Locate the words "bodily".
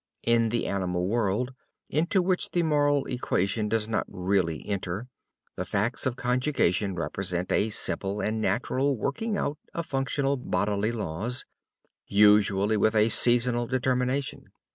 10.37-10.91